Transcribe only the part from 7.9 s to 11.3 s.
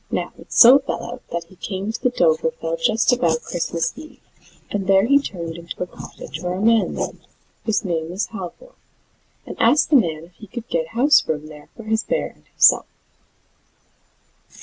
was Halvor, and asked the man if he could get house